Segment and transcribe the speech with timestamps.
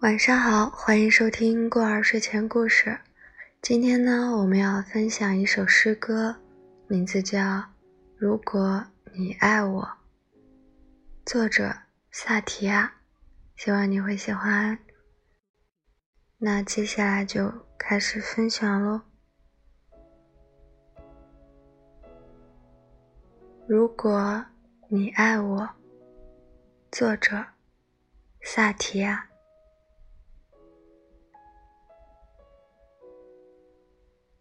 [0.00, 3.00] 晚上好，欢迎收听过儿睡前故事。
[3.60, 6.36] 今天呢，我们要分享一首诗歌，
[6.86, 7.40] 名字叫
[8.16, 9.82] 《如果你爱我》，
[11.26, 11.74] 作者
[12.12, 12.94] 萨提亚。
[13.56, 14.78] 希望你会喜欢。
[16.38, 19.00] 那接下来就开始分享喽。
[23.66, 24.46] 如果
[24.88, 25.68] 你爱我，
[26.92, 27.44] 作者
[28.42, 29.27] 萨提亚。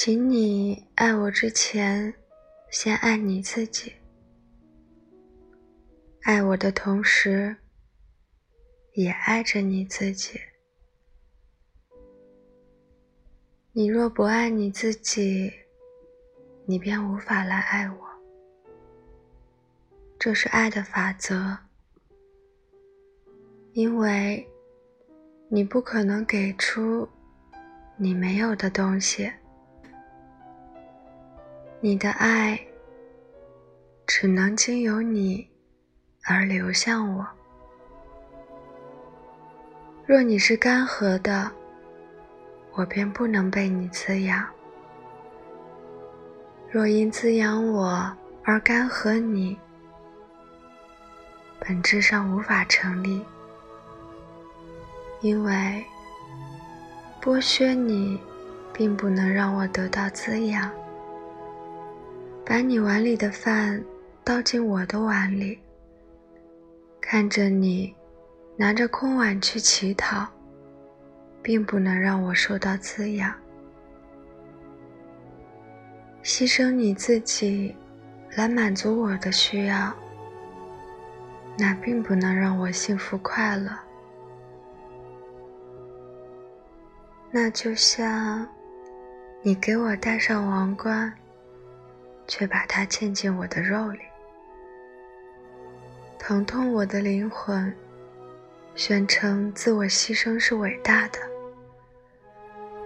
[0.00, 2.14] 请你爱我之前，
[2.70, 3.92] 先爱你自己。
[6.22, 7.56] 爱我的同时，
[8.92, 10.38] 也爱着你自己。
[13.72, 15.52] 你若不爱你自己，
[16.64, 18.08] 你便无法来爱我。
[20.16, 21.58] 这是爱的法则，
[23.72, 24.48] 因为
[25.48, 27.08] 你不可能给出
[27.96, 29.28] 你没有的东西。
[31.80, 32.58] 你的爱
[34.04, 35.48] 只能经由你
[36.24, 37.24] 而流向我。
[40.04, 41.48] 若你是干涸的，
[42.72, 44.42] 我便不能被你滋养；
[46.68, 48.12] 若因滋养我
[48.42, 49.56] 而干涸你，
[51.60, 53.24] 本质上无法成立，
[55.20, 55.84] 因为
[57.22, 58.20] 剥削你
[58.72, 60.68] 并不能让我得到滋养。
[62.48, 63.84] 把你碗里的饭
[64.24, 65.58] 倒进我的碗里，
[66.98, 67.94] 看着你
[68.56, 70.26] 拿着空碗去乞讨，
[71.42, 73.30] 并不能让我受到滋养。
[76.22, 77.76] 牺牲你自己
[78.34, 79.94] 来满足我的需要，
[81.58, 83.70] 那并不能让我幸福快乐。
[87.30, 88.48] 那就像
[89.42, 91.12] 你给我戴上王冠。
[92.28, 94.00] 却把它嵌进我的肉里，
[96.18, 97.74] 疼痛我的灵魂，
[98.74, 101.18] 宣称自我牺牲是伟大的。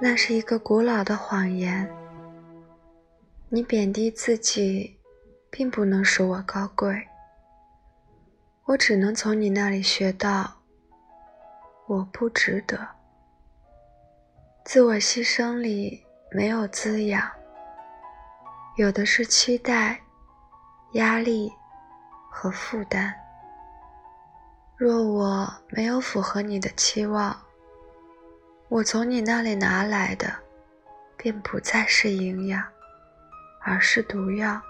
[0.00, 1.88] 那是一个古老的谎言。
[3.48, 4.98] 你贬低自己，
[5.50, 7.06] 并不能使我高贵。
[8.64, 10.62] 我只能从你那里学到，
[11.86, 12.88] 我不值得。
[14.64, 17.30] 自我牺牲里没有滋养。
[18.76, 19.98] 有的是期待、
[20.92, 21.50] 压力
[22.30, 23.14] 和负担。
[24.76, 27.34] 若我没有符合你的期望，
[28.68, 30.30] 我从你那里拿来的
[31.16, 32.62] 便不再是营养，
[33.62, 34.60] 而是毒药。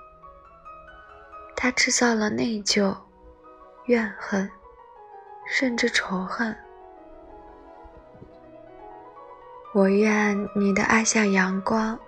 [1.56, 2.96] 它制造了内疚、
[3.86, 4.48] 怨恨，
[5.48, 6.56] 甚至仇恨。
[9.74, 11.98] 我愿你的爱像阳光。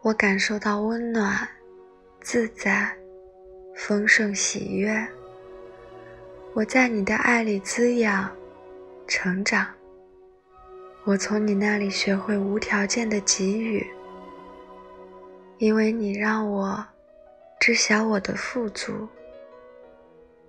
[0.00, 1.46] 我感受到温暖、
[2.20, 2.96] 自在、
[3.74, 5.06] 丰盛、喜悦。
[6.54, 8.30] 我在你的爱里滋养、
[9.08, 9.66] 成长。
[11.04, 13.84] 我从你那里学会无条件的给予，
[15.58, 16.86] 因为你让我
[17.58, 19.08] 知晓我的富足，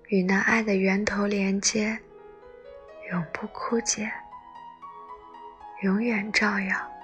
[0.09, 1.98] 与那爱的源头连接，
[3.12, 4.12] 永不枯竭，
[5.82, 6.99] 永远照耀。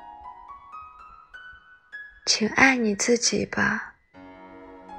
[2.26, 3.94] 请爱你自己吧，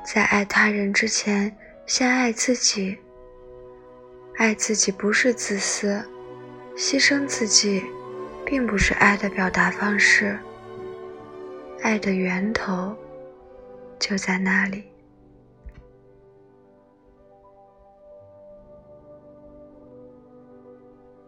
[0.05, 1.55] 在爱他人之前，
[1.85, 2.97] 先爱自己。
[4.37, 6.01] 爱自己不是自私，
[6.77, 7.85] 牺牲自己，
[8.45, 10.39] 并不是爱的表达方式。
[11.83, 12.97] 爱的源头
[13.99, 14.85] 就在那里。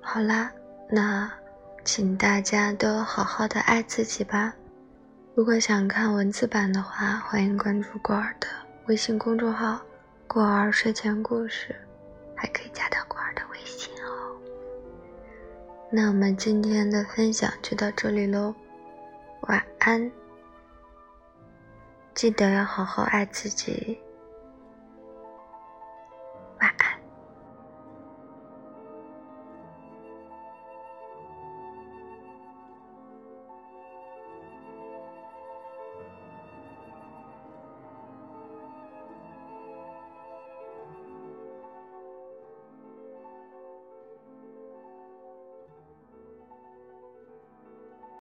[0.00, 0.53] 好啦，
[0.88, 1.28] 那
[1.84, 4.54] 请大家都好好的爱自己吧。
[5.39, 8.49] 如果想看文字版的话，欢迎关注过儿的
[8.89, 9.81] 微信公众号
[10.27, 11.73] “过儿睡前故事”，
[12.35, 14.37] 还可以加到过儿的微信哦。
[15.93, 18.53] 那我们今天的分享就到这里喽，
[19.43, 20.11] 晚安！
[22.17, 23.97] 记得要好好爱自己，